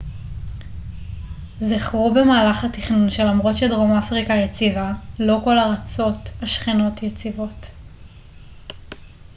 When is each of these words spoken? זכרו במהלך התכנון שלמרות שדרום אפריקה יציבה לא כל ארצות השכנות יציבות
זכרו 1.59 2.13
במהלך 2.13 2.63
התכנון 2.65 3.09
שלמרות 3.09 3.55
שדרום 3.55 3.91
אפריקה 3.91 4.33
יציבה 4.33 4.93
לא 5.19 5.41
כל 5.43 5.59
ארצות 5.59 6.17
השכנות 6.41 7.03
יציבות 7.03 7.67